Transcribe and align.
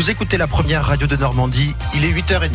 Vous 0.00 0.08
écoutez 0.08 0.38
la 0.38 0.46
première 0.46 0.86
radio 0.86 1.06
de 1.06 1.14
Normandie, 1.14 1.74
il 1.94 2.06
est 2.06 2.10
8h30. 2.10 2.48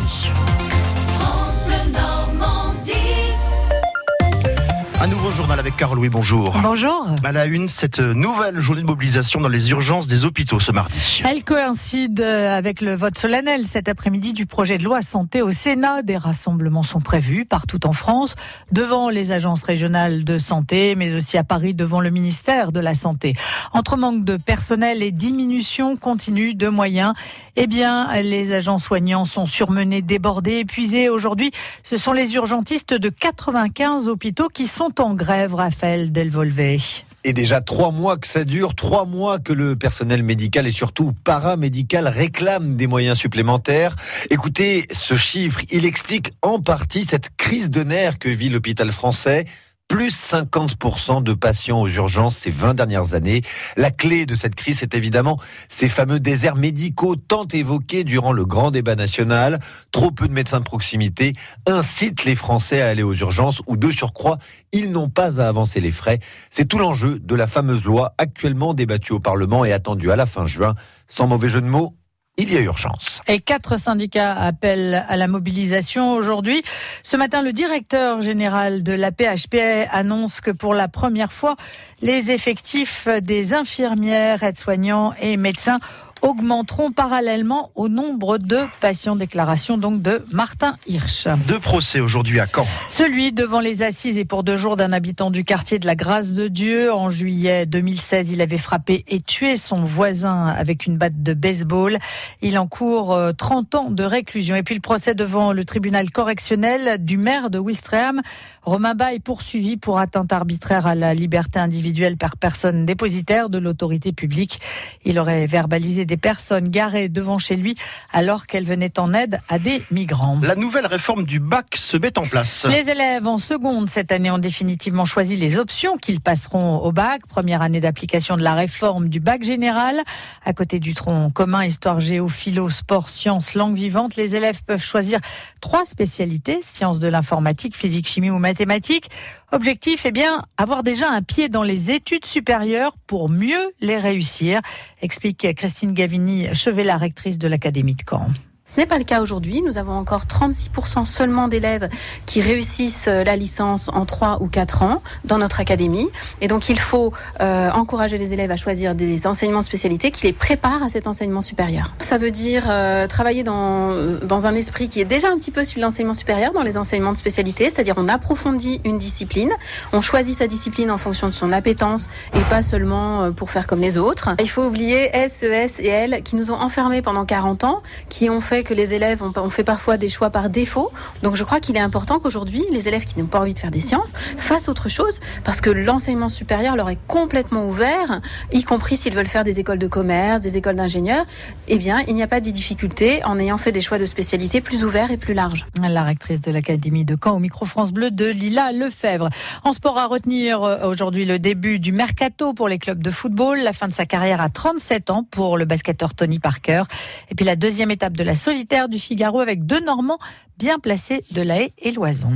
Un 5.06 5.08
nouveau 5.08 5.30
journal 5.30 5.60
avec 5.60 5.78
Carole 5.78 6.00
Louis, 6.00 6.10
bonjour. 6.10 6.58
Bonjour. 6.64 7.14
À 7.24 7.32
la 7.32 7.46
une, 7.46 7.70
cette 7.70 8.00
nouvelle 8.00 8.58
journée 8.60 8.82
de 8.82 8.88
mobilisation 8.88 9.40
dans 9.40 9.50
les 9.50 9.70
urgences 9.70 10.08
des 10.08 10.26
hôpitaux 10.26 10.60
ce 10.60 10.72
mardi. 10.72 11.22
Elle 11.24 11.44
coïncide 11.44 12.22
avec 12.22 12.82
le 12.82 12.96
vote 12.96 13.16
solennel 13.16 13.68
cet 13.68 13.88
après-midi 13.88 14.34
du 14.34 14.48
projet 14.48 14.80
de 14.80 14.84
loi 14.84 15.04
santé 15.04 15.44
au 15.44 15.52
Sénat. 15.52 16.02
Des 16.02 16.18
rassemblements 16.18 16.82
sont 16.82 17.02
prévus 17.02 17.46
partout 17.46 17.86
en 17.86 17.92
France, 17.92 18.34
devant 18.72 19.12
les 19.12 19.32
agences 19.32 19.62
régionales 19.62 20.24
de 20.24 20.40
santé, 20.40 20.96
mais 20.96 21.14
aussi 21.14 21.38
à 21.38 21.44
Paris 21.44 21.76
devant 21.76 22.02
le 22.02 22.10
ministère 22.10 22.72
de 22.72 22.80
la 22.80 22.96
Santé. 22.96 23.36
Entre 23.74 23.98
manque 23.98 24.24
de 24.24 24.38
personnel 24.38 25.04
et 25.04 25.12
diminution 25.12 25.98
continue 25.98 26.56
de 26.56 26.68
moyens, 26.68 27.14
eh 27.58 27.68
bien, 27.68 28.12
les 28.24 28.54
agents 28.54 28.80
soignants 28.80 29.26
sont 29.26 29.46
surmenés, 29.46 30.02
débordés, 30.02 30.62
épuisés. 30.62 31.10
Aujourd'hui, 31.10 31.52
ce 31.84 31.96
sont 31.96 32.12
les 32.12 32.34
urgentistes 32.34 32.96
de 32.96 33.10
95 33.10 34.10
hôpitaux 34.10 34.50
qui 34.50 34.66
sont 34.66 34.95
en 35.00 35.14
grève, 35.14 35.56
Raphaël 35.56 36.12
Delvolvé. 36.12 36.80
Et 37.24 37.34
déjà 37.34 37.62
trois 37.62 37.92
mois 37.92 38.18
que 38.18 38.28
ça 38.28 38.44
dure, 38.44 38.76
trois 38.76 39.06
mois 39.06 39.40
que 39.40 39.52
le 39.52 39.76
personnel 39.76 40.22
médical 40.22 40.68
et 40.68 40.72
surtout 40.72 41.14
paramédical 41.24 42.08
réclament 42.08 42.76
des 42.76 42.88
moyens 42.88 43.18
supplémentaires. 43.18 43.96
Écoutez, 44.30 44.86
ce 44.92 45.16
chiffre, 45.16 45.62
il 45.72 45.86
explique 45.86 46.34
en 46.42 46.60
partie 46.60 47.04
cette 47.04 47.30
crise 47.36 47.70
de 47.70 47.84
nerfs 47.84 48.20
que 48.20 48.30
vit 48.30 48.50
l'hôpital 48.50 48.92
français 48.92 49.46
plus 49.88 50.16
50% 50.16 51.24
de 51.24 51.34
patients 51.34 51.82
aux 51.82 51.88
urgences 51.88 52.38
ces 52.38 52.50
20 52.50 52.74
dernières 52.74 53.14
années. 53.14 53.42
La 53.78 53.92
clé 53.92 54.26
de 54.26 54.36
cette 54.36 54.56
crise, 54.56 54.80
c'est 54.80 54.94
évidemment 54.94 55.40
ces 55.70 55.90
fameux 55.90 56.20
déserts 56.20 56.56
médicaux 56.56 57.16
tant 57.16 57.46
évoqués 57.48 58.04
durant 58.04 58.32
le 58.32 58.46
grand 58.46 58.72
débat 58.72 58.96
national. 58.96 59.60
Trop 59.92 60.12
peu 60.12 60.28
de 60.28 60.34
médecins 60.34 60.60
de 60.60 60.66
proximité 60.66 61.34
incitent 61.68 62.26
les 62.26 62.36
Français 62.36 62.82
à 62.82 62.88
aller 62.88 63.04
aux 63.04 63.14
urgences 63.14 63.62
où 63.68 63.78
de 63.78 63.92
surcroît, 63.92 64.38
ils 64.72 64.92
n'ont 64.92 65.10
pas 65.10 65.40
à 65.40 65.48
avancer 65.48 65.80
les 65.80 65.92
frais. 65.92 66.20
C'est 66.50 66.66
tout 66.66 66.80
l'enjeu 66.80 67.20
de 67.20 67.36
la 67.36 67.48
fameuse 67.48 67.86
loi 67.86 68.14
actuellement 68.18 68.74
débattue 68.74 69.14
au 69.14 69.20
Parlement 69.20 69.66
et 69.66 69.72
attendue 69.72 70.12
à 70.12 70.16
la 70.16 70.26
fin 70.26 70.46
juin. 70.46 70.76
Sans 71.08 71.28
mauvais 71.28 71.50
jeu 71.50 71.62
de 71.62 71.68
mots, 71.68 71.96
il 72.38 72.54
y 72.54 72.58
a 72.58 72.62
urgence. 72.62 73.22
Et 73.28 73.40
quatre 73.40 73.78
syndicats 73.80 74.34
appellent 74.34 75.06
à 75.08 75.16
la 75.16 75.28
mobilisation 75.28 76.14
aujourd'hui. 76.14 76.64
Ce 77.04 77.16
matin, 77.16 77.42
le 77.42 77.54
directeur 77.54 78.22
général 78.22 78.84
de 78.84 78.92
la 78.92 79.12
PHP 79.12 79.88
annonce 79.92 80.42
que 80.42 80.52
pour 80.52 80.74
la 80.74 80.88
première 80.88 81.32
fois, 81.32 81.56
les 82.02 82.32
effectifs 82.32 83.08
des 83.22 83.54
infirmières, 83.54 84.44
aides-soignants 84.44 85.14
et 85.22 85.38
médecins 85.38 85.80
augmenteront 86.22 86.92
parallèlement 86.92 87.72
au 87.76 87.90
nombre 87.90 88.38
de 88.38 88.60
patients. 88.82 89.16
Déclaration 89.16 89.78
donc 89.78 90.02
de 90.02 90.26
Martin 90.32 90.76
Hirsch. 90.88 91.28
Deux 91.48 91.60
procès 91.60 92.00
aujourd'hui 92.00 92.40
à 92.40 92.48
Caen. 92.54 92.66
Celui 92.88 93.32
devant 93.32 93.60
les 93.60 93.84
assises 93.84 94.18
et 94.18 94.26
pour 94.26 94.44
deux 94.44 94.58
jours 94.58 94.78
d'un 94.78 94.92
habitant 94.92 95.32
du 95.32 95.44
quartier 95.44 95.80
de 95.80 95.86
la 95.86 95.96
Grâce 95.96 96.34
de 96.34 96.48
Dieu. 96.48 96.94
En 96.94 97.10
juillet 97.10 97.66
2016, 97.66 98.32
il 98.32 98.42
avait 98.42 98.58
frappé 98.58 99.04
et 99.08 99.22
tué 99.22 99.58
son 99.58 99.84
voisin 99.84 100.48
avec 100.48 100.86
une 100.86 100.98
batte 100.98 101.22
de 101.22 101.34
baseball. 101.34 101.98
Il 102.42 102.58
encourt 102.58 103.18
30 103.38 103.76
ans 103.76 103.92
de 103.92 104.04
réclusion. 104.04 104.56
Et 104.56 104.64
puis 104.64 104.76
le 104.76 104.82
procès 104.82 105.16
devant 105.16 105.54
le 105.54 105.66
tribunal 105.66 106.12
correctionnel 106.12 107.04
du 107.04 107.18
maire 107.18 107.50
de 107.50 107.60
Ouistreham. 107.60 108.22
Romain 108.64 108.96
Bas 108.96 109.14
est 109.14 109.20
poursuivi 109.20 109.78
pour 109.78 110.00
atteinte 110.00 110.34
arbitraire 110.34 110.88
à 110.88 110.96
la 110.96 111.14
liberté 111.14 111.60
individuelle 111.60 112.18
par 112.18 112.38
personne 112.38 112.86
dépositaire 112.86 113.50
de 113.50 113.58
l'autorité 113.58 114.12
publique. 114.12 114.60
Il 115.04 115.20
aurait 115.20 115.46
verbalisé 115.46 116.05
des 116.06 116.18
personnes 116.18 116.70
garées 116.70 117.10
devant 117.10 117.38
chez 117.38 117.56
lui 117.56 117.76
alors 118.14 118.48
qu'elles 118.48 118.66
venaient 118.66 119.00
en 119.00 119.14
aide 119.14 119.40
à 119.50 119.60
des 119.60 119.84
migrants. 119.92 120.40
La 120.42 120.56
nouvelle 120.56 120.86
réforme 120.86 121.24
du 121.24 121.40
bac 121.40 121.76
se 121.76 121.98
met 121.98 122.18
en 122.18 122.24
place. 122.24 122.66
Les 122.70 122.90
élèves 122.90 123.28
en 123.28 123.38
seconde 123.38 123.90
cette 123.90 124.12
année 124.12 124.32
ont 124.32 124.38
définitivement 124.38 125.06
choisi 125.06 125.36
les 125.36 125.58
options 125.58 125.98
qu'ils 125.98 126.22
passeront 126.22 126.78
au 126.78 126.92
bac. 126.92 127.26
Première 127.28 127.62
année 127.62 127.82
d'application 127.82 128.38
de 128.38 128.44
la 128.44 128.54
réforme 128.54 129.10
du 129.10 129.20
bac 129.20 129.44
général. 129.44 130.02
À 130.46 130.54
côté 130.54 130.80
du 130.80 130.94
tronc 130.94 131.32
commun, 131.32 131.64
histoire 131.66 132.00
géo, 132.00 132.30
philo, 132.30 132.70
sport, 132.70 133.10
sciences, 133.10 133.54
langue 133.54 133.76
vivante, 133.76 134.16
les 134.16 134.36
élèves 134.36 134.64
peuvent 134.64 134.84
choisir 134.84 135.20
trois 135.62 135.86
spécialités, 135.86 136.60
sciences 136.62 137.00
de 137.00 137.08
l'informatique, 137.08 137.76
physique, 137.76 138.08
chimie 138.08 138.30
ou 138.30 138.38
mathématiques. 138.38 139.10
Objectif, 139.52 140.06
eh 140.06 140.12
bien, 140.12 140.44
avoir 140.58 140.84
déjà 140.84 141.10
un 141.10 141.22
pied 141.22 141.50
dans 141.50 141.64
les 141.64 141.92
études 141.92 142.26
supérieures 142.26 142.96
pour 143.08 143.30
mieux 143.30 143.74
les 143.80 143.98
réussir, 143.98 144.60
explique 145.02 145.48
Christine 145.56 145.94
Gavini, 145.96 146.54
Chevet, 146.54 146.84
la 146.84 146.98
rectrice 146.98 147.40
de 147.40 147.48
l'Académie 147.48 147.96
de 147.96 148.04
Caen. 148.08 148.30
Ce 148.68 148.78
n'est 148.78 148.88
pas 148.88 148.98
le 148.98 149.04
cas 149.04 149.22
aujourd'hui. 149.22 149.62
Nous 149.62 149.78
avons 149.78 149.94
encore 149.94 150.24
36% 150.24 151.06
seulement 151.06 151.48
d'élèves 151.48 151.88
qui 152.26 152.42
réussissent 152.42 153.06
la 153.06 153.36
licence 153.36 153.92
en 153.94 154.08
3 154.08 154.40
ou 154.42 154.48
4 154.48 154.82
ans 154.82 155.04
dans 155.24 155.38
notre 155.38 155.60
académie. 155.60 156.10
Et 156.42 156.48
donc 156.48 156.68
il 156.68 156.80
faut 156.80 157.14
euh, 157.42 157.70
encourager 157.70 158.18
les 158.18 158.34
élèves 158.34 158.50
à 158.50 158.56
choisir 158.56 158.96
des 158.96 159.28
enseignements 159.28 159.60
de 159.60 159.66
spécialité 159.66 160.10
qui 160.10 160.24
les 160.24 160.34
préparent 160.34 160.82
à 160.82 160.90
cet 160.90 161.06
enseignement 161.06 161.44
supérieur. 161.44 161.94
Ça 162.00 162.18
veut 162.18 162.32
dire 162.32 162.64
euh, 162.68 163.06
travailler 163.06 163.44
dans, 163.44 164.18
dans 164.24 164.48
un 164.48 164.56
esprit 164.56 164.90
qui 164.90 165.00
est 165.00 165.06
déjà 165.06 165.30
un 165.30 165.38
petit 165.38 165.52
peu 165.52 165.64
sur 165.64 165.80
l'enseignement 165.80 166.16
supérieur, 166.16 166.52
dans 166.52 166.64
les 166.64 166.80
enseignements 166.80 167.14
de 167.14 167.20
spécialité, 167.20 167.66
c'est-à-dire 167.66 167.94
on 167.98 168.08
approfondit 168.08 168.82
une 168.84 168.98
discipline, 168.98 169.52
on 169.94 170.02
choisit 170.02 170.36
sa 170.36 170.48
discipline 170.48 170.90
en 170.90 170.98
fonction 170.98 171.28
de 171.28 171.34
son 171.34 171.52
appétence 171.52 172.10
et 172.34 172.42
pas 172.50 172.64
seulement 172.64 173.26
euh, 173.26 173.32
pour 173.32 173.52
faire 173.52 173.68
comme 173.68 173.82
les 173.82 174.00
autres. 174.00 174.30
Il 174.40 174.50
faut 174.50 174.64
oublier 174.64 175.16
S, 175.16 175.44
ES 175.44 175.80
et 175.82 175.88
L 175.88 176.22
qui 176.24 176.36
nous 176.36 176.50
ont 176.50 176.60
enfermés 176.60 177.04
pendant 177.04 177.26
40 177.26 177.64
ans, 177.64 177.84
qui 178.10 178.28
ont 178.32 178.42
fait 178.42 178.55
que 178.64 178.74
les 178.74 178.94
élèves 178.94 179.22
ont, 179.24 179.50
fait 179.50 179.64
parfois 179.64 179.98
des 179.98 180.10
choix 180.10 180.30
par 180.30 180.50
défaut. 180.50 180.92
Donc 181.22 181.36
je 181.36 181.44
crois 181.44 181.60
qu'il 181.60 181.76
est 181.76 181.82
important 181.82 182.20
qu'aujourd'hui, 182.20 182.64
les 182.72 182.88
élèves 182.88 183.06
qui 183.06 183.20
n'ont 183.20 183.26
pas 183.26 183.40
envie 183.40 183.54
de 183.54 183.60
faire 183.60 183.72
des 183.72 183.80
sciences 183.80 184.14
fassent 184.38 184.70
autre 184.70 184.90
chose 184.90 185.20
parce 185.44 185.62
que 185.62 185.70
l'enseignement 185.70 186.30
supérieur 186.30 186.76
leur 186.76 186.90
est 186.90 187.00
complètement 187.08 187.68
ouvert, 187.68 188.22
y 188.52 188.64
compris 188.64 188.98
s'ils 188.98 189.16
veulent 189.16 189.28
faire 189.28 189.44
des 189.44 189.60
écoles 189.60 189.80
de 189.80 189.88
commerce, 189.88 190.42
des 190.42 190.58
écoles 190.58 190.76
d'ingénieurs. 190.76 191.26
Eh 191.68 191.78
bien, 191.78 192.04
il 192.08 192.16
n'y 192.16 192.24
a 192.24 192.28
pas 192.28 192.42
de 192.42 192.50
difficulté 192.50 193.24
en 193.24 193.40
ayant 193.40 193.58
fait 193.58 193.72
des 193.72 193.82
choix 193.82 193.98
de 193.98 194.06
spécialité 194.06 194.62
plus 194.62 194.84
ouverts 194.84 195.12
et 195.12 195.18
plus 195.18 195.34
larges. 195.34 195.66
La 195.82 196.04
rectrice 196.04 196.42
de 196.42 196.52
l'Académie 196.52 197.06
de 197.06 197.16
Caen 197.22 197.36
au 197.36 197.40
micro 197.40 197.66
France 197.66 197.92
Bleu 197.92 198.12
de 198.12 198.26
Lila 198.26 198.72
Lefebvre. 198.72 199.30
En 199.64 199.74
sport 199.74 199.98
à 199.98 200.08
retenir 200.08 200.62
aujourd'hui 200.62 201.26
le 201.26 201.40
début 201.40 201.80
du 201.80 201.92
mercato 201.92 202.54
pour 202.54 202.68
les 202.68 202.80
clubs 202.80 203.02
de 203.02 203.12
football, 203.12 203.60
la 203.60 203.74
fin 203.74 203.88
de 203.88 203.94
sa 203.94 204.06
carrière 204.06 204.42
à 204.42 204.50
37 204.50 205.10
ans 205.10 205.24
pour 205.30 205.58
le 205.58 205.66
basketteur 205.66 206.14
Tony 206.14 206.40
Parker 206.40 206.84
et 207.30 207.36
puis 207.36 207.46
la 207.46 207.56
deuxième 207.56 207.92
étape 207.92 208.14
de 208.14 208.24
la 208.24 208.36
solitaire 208.46 208.90
du 208.90 209.00
Figaro 209.00 209.40
avec 209.40 209.66
deux 209.66 209.80
Normands 209.80 210.20
bien 210.60 210.78
placés 210.78 211.26
de 211.32 211.42
La 211.42 211.62
Haye 211.62 211.74
et 211.80 211.92
Loison. 211.92 212.32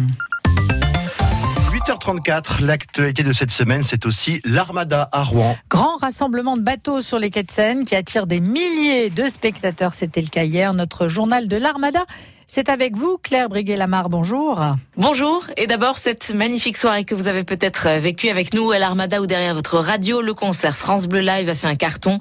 8h34, 1.72 2.64
l'actualité 2.64 3.22
de 3.22 3.32
cette 3.32 3.52
semaine, 3.52 3.84
c'est 3.84 4.08
aussi 4.08 4.42
l'Armada 4.44 5.08
à 5.12 5.24
Rouen. 5.24 5.56
Grand 5.70 5.98
rassemblement 5.98 6.58
de 6.58 6.62
bateaux 6.62 7.04
sur 7.04 7.20
les 7.20 7.30
quais 7.30 7.44
de 7.44 7.52
Seine 7.52 7.86
qui 7.86 7.96
attire 7.96 8.26
des 8.26 8.40
milliers 8.40 9.12
de 9.12 9.28
spectateurs. 9.28 9.94
C'était 9.94 10.22
le 10.22 10.30
cas 10.30 10.46
hier. 10.46 10.74
Notre 10.74 11.08
journal 11.10 11.48
de 11.48 11.58
l'Armada 11.58 12.04
c'est 12.50 12.68
avec 12.68 12.98
vous, 12.98 13.18
Claire 13.22 13.48
Briguet-Lamar. 13.48 14.10
Bonjour. 14.10 14.60
Bonjour. 14.98 15.46
Et 15.56 15.68
d'abord, 15.68 16.00
cette 16.00 16.34
magnifique 16.34 16.78
soirée 16.78 17.06
que 17.06 17.14
vous 17.14 17.28
avez 17.28 17.44
peut-être 17.44 17.88
vécue 18.00 18.28
avec 18.30 18.54
nous 18.56 18.72
à 18.72 18.80
l'Armada 18.80 19.22
ou 19.22 19.28
derrière 19.28 19.54
votre 19.54 19.78
radio. 19.78 20.20
Le 20.22 20.34
concert 20.34 20.76
France 20.76 21.08
Bleu 21.08 21.20
Live 21.20 21.48
a 21.48 21.54
fait 21.54 21.68
un 21.68 21.76
carton. 21.76 22.18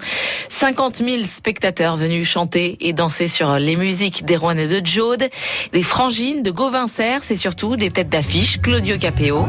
50 0.49 0.99
000 0.99 1.23
spectateurs 1.23 1.97
venus 1.97 2.29
chanter 2.29 2.77
et 2.81 2.93
danser 2.93 3.27
sur 3.27 3.59
les 3.59 3.75
musiques 3.75 4.27
des 4.27 4.37
Rouen 4.37 4.57
et 4.59 4.69
de 4.69 4.85
Jaude, 4.87 5.29
des 5.73 5.83
frangines 5.83 6.43
de 6.43 6.51
Gauvin 6.51 6.87
Serre. 6.87 7.21
C'est 7.25 7.37
surtout 7.37 7.77
des 7.77 7.91
têtes 7.91 8.11
d'affiche. 8.11 8.61
Claudio 8.61 8.99
Capéo. 8.99 9.47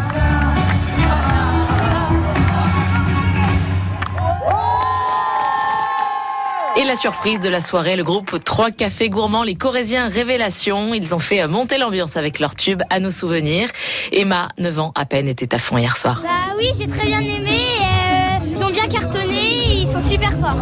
La 6.90 6.96
surprise 6.96 7.40
de 7.40 7.50
la 7.50 7.62
soirée, 7.62 7.96
le 7.96 8.04
groupe 8.04 8.44
3 8.44 8.72
Cafés 8.72 9.10
Gourmands, 9.10 9.44
les 9.44 9.54
Corésiens 9.54 10.10
Révélation. 10.10 10.96
Ils 10.96 11.14
ont 11.14 11.20
fait 11.20 11.46
monter 11.46 11.78
l'ambiance 11.78 12.18
avec 12.18 12.40
leur 12.40 12.56
tube 12.56 12.82
à 12.90 13.00
nos 13.00 13.12
souvenirs. 13.12 13.70
Emma, 14.12 14.48
9 14.58 14.80
ans 14.80 14.92
à 14.96 15.06
peine, 15.06 15.28
était 15.28 15.54
à 15.54 15.60
fond 15.60 15.78
hier 15.78 15.96
soir. 15.96 16.24
Bah 16.24 16.56
oui, 16.58 16.72
j'ai 16.80 16.88
très 16.88 17.06
bien 17.06 17.20
aimé. 17.20 17.60
Euh, 17.80 18.48
ils 18.48 18.64
ont 18.64 18.72
bien 18.72 18.88
cartonné, 18.88 19.82
ils 19.84 19.88
sont 19.88 20.02
super 20.02 20.32
forts. 20.32 20.58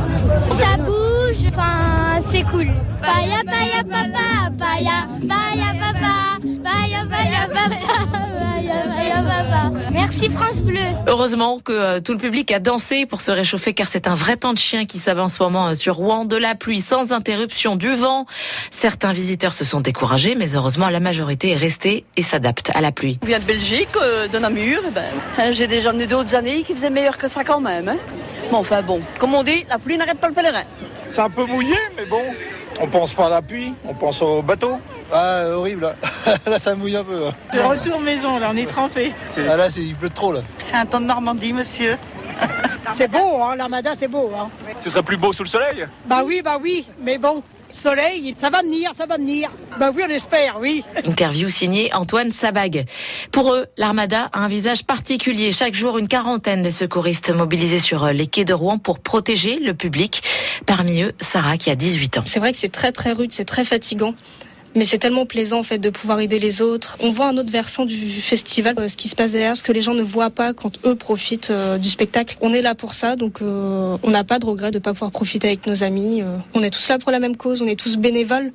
Ça 0.60 0.76
bouge, 0.76 1.48
enfin, 1.48 2.22
c'est 2.30 2.44
cool. 2.44 2.68
Paya, 3.00 3.42
paya, 3.46 3.84
papa, 3.90 4.52
paya, 4.60 5.08
paya, 5.30 5.80
papa, 5.80 6.46
paya, 6.62 7.06
paya, 7.10 7.48
papa. 7.54 8.27
Merci 9.92 10.30
France 10.30 10.62
Bleu. 10.62 10.80
Heureusement 11.08 11.58
que 11.60 11.72
euh, 11.72 12.00
tout 12.00 12.14
le 12.14 12.18
public 12.18 12.52
a 12.52 12.60
dansé 12.60 13.06
pour 13.06 13.22
se 13.22 13.32
réchauffer 13.32 13.74
car 13.74 13.88
c'est 13.88 14.08
un 14.08 14.16
vrai 14.16 14.38
temps 14.38 14.54
de 14.54 14.58
chien 14.58 14.86
qui 14.86 15.00
s'abat 15.00 15.24
en 15.24 15.28
ce 15.28 15.42
moment 15.42 15.68
euh, 15.68 15.74
sur 15.74 15.96
Rouen. 15.96 16.26
De 16.26 16.36
la 16.36 16.56
pluie 16.56 16.82
sans 16.82 17.12
interruption, 17.12 17.76
du 17.76 17.94
vent. 17.96 18.26
Certains 18.72 19.14
visiteurs 19.14 19.54
se 19.54 19.66
sont 19.66 19.82
découragés, 19.82 20.36
mais 20.36 20.56
heureusement 20.56 20.90
la 20.90 21.00
majorité 21.00 21.52
est 21.52 21.56
restée 21.56 22.06
et 22.16 22.22
s'adapte 22.22 22.72
à 22.74 22.82
la 22.82 22.92
pluie. 22.92 23.20
On 23.24 23.28
vient 23.28 23.40
de 23.40 23.46
Belgique, 23.46 23.90
euh, 24.02 24.28
de 24.28 24.38
Namur. 24.38 24.82
Ben, 24.94 25.04
hein, 25.38 25.52
J'ai 25.52 25.68
déjà 25.68 25.94
d'autres 25.94 26.36
années 26.36 26.62
qui 26.64 26.74
faisaient 26.74 26.90
meilleur 26.90 27.18
que 27.18 27.28
ça 27.28 27.44
quand 27.44 27.62
même. 27.62 27.90
Hein. 27.90 27.98
Mais 28.52 28.58
enfin 28.58 28.82
bon, 28.82 29.02
comme 29.20 29.34
on 29.34 29.44
dit, 29.44 29.66
la 29.70 29.78
pluie 29.78 29.98
n'arrête 29.98 30.20
pas 30.20 30.28
le 30.28 30.34
pèlerin. 30.34 30.64
C'est 31.10 31.22
un 31.22 31.30
peu 31.30 31.46
mouillé, 31.46 31.76
mais 31.98 32.06
bon. 32.06 32.22
On 32.80 32.88
pense 32.88 33.14
pas 33.14 33.26
à 33.26 33.30
l'appui, 33.30 33.74
on 33.88 33.94
pense 33.94 34.22
au 34.22 34.42
bateau. 34.42 34.80
Ah, 35.12 35.44
horrible, 35.50 35.82
là. 35.82 35.96
là, 36.48 36.60
ça 36.60 36.76
mouille 36.76 36.98
un 36.98 37.04
peu. 37.04 37.26
Là. 37.26 37.32
Le 37.54 37.62
retour 37.62 38.00
maison, 38.02 38.40
là, 38.40 38.50
on 38.54 38.58
est 38.58 38.66
trempé. 38.66 39.14
Ah, 39.38 39.58
là, 39.58 39.68
il 39.78 39.96
pleut 39.96 40.10
trop, 40.10 40.32
là. 40.32 40.42
C'est 40.60 40.76
un 40.76 40.86
temps 40.86 41.00
de 41.00 41.06
Normandie, 41.06 41.54
monsieur. 41.54 41.98
C'est 42.94 43.10
beau, 43.10 43.42
hein, 43.42 43.56
l'armada, 43.56 43.94
c'est 43.98 44.08
beau. 44.08 44.32
Hein. 44.38 44.50
Ce 44.80 44.90
serait 44.90 45.04
plus 45.04 45.18
beau 45.18 45.34
sous 45.34 45.44
le 45.44 45.50
soleil 45.50 45.86
Bah 46.06 46.22
oui, 46.26 46.42
bah 46.44 46.58
oui, 46.62 46.88
mais 47.04 47.18
bon, 47.18 47.44
soleil, 47.70 48.34
ça 48.38 48.50
va 48.50 48.62
venir, 48.62 48.92
ça 48.94 49.06
va 49.06 49.18
venir. 49.18 49.50
Bah 49.80 49.92
oui, 49.94 50.04
on 50.06 50.10
espère, 50.10 50.58
oui. 50.60 50.84
Interview 51.06 51.50
signée 51.50 51.94
Antoine 51.94 52.32
Sabag. 52.32 52.86
Pour 53.32 53.54
eux, 53.54 53.66
l'armada 53.78 54.30
a 54.34 54.40
un 54.40 54.48
visage 54.48 54.86
particulier. 54.86 55.52
Chaque 55.52 55.74
jour, 55.74 55.98
une 55.98 56.08
quarantaine 56.08 56.62
de 56.62 56.70
secouristes 56.70 57.30
mobilisés 57.30 57.80
sur 57.80 58.08
les 58.08 58.28
quais 58.28 58.46
de 58.46 58.54
Rouen 58.54 58.78
pour 58.78 59.00
protéger 59.00 59.58
le 59.58 59.74
public. 59.74 60.22
Parmi 60.66 61.02
eux, 61.02 61.14
Sarah 61.20 61.58
qui 61.58 61.70
a 61.70 61.76
18 61.76 62.20
ans. 62.20 62.24
C'est 62.26 62.40
vrai 62.40 62.52
que 62.52 62.58
c'est 62.58 62.72
très 62.72 62.92
très 62.92 63.12
rude, 63.12 63.32
c'est 63.32 63.46
très 63.46 63.66
fatigant. 63.66 64.14
Mais 64.76 64.84
c'est 64.84 64.98
tellement 64.98 65.26
plaisant 65.26 65.60
en 65.60 65.64
fait 65.64 65.80
de 65.80 65.90
pouvoir 65.90 66.20
aider 66.20 66.40
les 66.40 66.62
autres. 66.62 66.98
On 67.00 67.12
voit 67.12 67.28
un 67.28 67.38
autre 67.38 67.52
versant 67.52 67.86
du 67.86 68.10
festival, 68.22 68.76
euh, 68.78 68.88
ce 68.88 68.98
qui 68.98 69.08
se 69.08 69.16
passe 69.16 69.32
derrière, 69.32 69.58
ce 69.58 69.64
que 69.64 69.72
les 69.72 69.82
gens 69.82 69.94
ne 69.94 70.04
voient 70.04 70.30
pas 70.30 70.54
quand 70.54 70.86
eux 70.86 70.96
profitent 70.96 71.50
euh, 71.50 71.78
du 71.78 71.90
spectacle. 71.90 72.38
On 72.42 72.54
est 72.54 72.62
là 72.62 72.76
pour 72.76 72.94
ça, 72.94 73.16
donc 73.16 73.42
euh, 73.42 73.98
on 74.04 74.12
n'a 74.12 74.24
pas 74.24 74.40
de 74.40 74.46
regret 74.46 74.72
de 74.72 74.78
ne 74.78 74.84
pas 74.84 74.94
pouvoir 74.94 75.12
profiter 75.12 75.48
avec 75.48 75.66
nos 75.66 75.84
amis. 75.84 76.22
On 76.54 76.64
est 76.64 76.70
tous 76.70 76.88
là 76.90 77.00
pour 77.00 77.12
la 77.12 77.20
même 77.20 77.36
cause, 77.36 77.62
on 77.62 77.68
est 77.68 77.80
tous 77.80 77.98
bénévoles. 77.98 78.52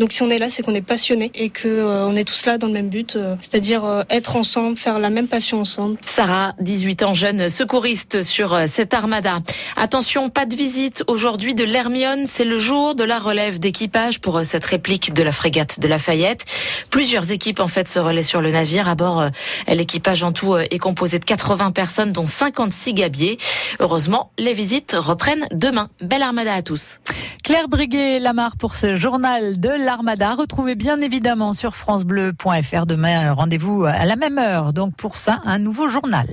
Donc 0.00 0.12
si 0.12 0.22
on 0.22 0.30
est 0.30 0.38
là, 0.38 0.48
c'est 0.48 0.62
qu'on 0.62 0.74
est 0.74 0.80
passionné 0.80 1.30
et 1.34 1.50
que 1.50 1.68
euh, 1.68 2.06
on 2.06 2.16
est 2.16 2.24
tous 2.24 2.46
là 2.46 2.56
dans 2.56 2.68
le 2.68 2.72
même 2.72 2.88
but, 2.88 3.16
euh, 3.16 3.36
c'est-à-dire 3.42 3.84
euh, 3.84 4.02
être 4.08 4.34
ensemble, 4.34 4.78
faire 4.78 4.98
la 4.98 5.10
même 5.10 5.28
passion 5.28 5.60
ensemble. 5.60 5.98
Sarah, 6.06 6.54
18 6.58 7.02
ans, 7.02 7.12
jeune 7.12 7.50
secouriste 7.50 8.22
sur 8.22 8.54
euh, 8.54 8.64
cette 8.66 8.94
armada. 8.94 9.40
Attention, 9.76 10.30
pas 10.30 10.46
de 10.46 10.56
visite 10.56 11.04
aujourd'hui 11.06 11.54
de 11.54 11.64
l'Hermione. 11.64 12.24
C'est 12.26 12.46
le 12.46 12.58
jour 12.58 12.94
de 12.94 13.04
la 13.04 13.18
relève 13.18 13.58
d'équipage 13.58 14.22
pour 14.22 14.38
euh, 14.38 14.42
cette 14.42 14.64
réplique 14.64 15.12
de 15.12 15.22
la 15.22 15.32
frégate 15.32 15.80
de 15.80 15.86
Lafayette. 15.86 16.46
Plusieurs 16.88 17.30
équipes 17.30 17.60
en 17.60 17.68
fait 17.68 17.86
se 17.90 17.98
relaient 17.98 18.22
sur 18.22 18.40
le 18.40 18.50
navire. 18.52 18.88
À 18.88 18.94
bord, 18.94 19.20
euh, 19.20 19.28
l'équipage 19.68 20.22
en 20.22 20.32
tout 20.32 20.56
est 20.56 20.78
composé 20.78 21.18
de 21.18 21.26
80 21.26 21.72
personnes, 21.72 22.12
dont 22.12 22.26
56 22.26 22.94
gabiers. 22.94 23.36
Heureusement, 23.80 24.30
les 24.38 24.54
visites 24.54 24.96
reprennent 24.98 25.46
demain. 25.52 25.90
Belle 26.00 26.22
armada 26.22 26.54
à 26.54 26.62
tous. 26.62 27.00
Claire 27.50 27.66
Briguet-Lamar 27.66 28.56
pour 28.56 28.76
ce 28.76 28.94
journal 28.94 29.58
de 29.58 29.70
l'Armada. 29.70 30.36
Retrouvez 30.36 30.76
bien 30.76 31.00
évidemment 31.00 31.52
sur 31.52 31.74
FranceBleu.fr 31.74 32.86
demain. 32.86 33.32
Rendez-vous 33.32 33.86
à 33.86 34.06
la 34.06 34.14
même 34.14 34.38
heure. 34.38 34.72
Donc 34.72 34.94
pour 34.94 35.16
ça, 35.16 35.40
un 35.44 35.58
nouveau 35.58 35.88
journal. 35.88 36.28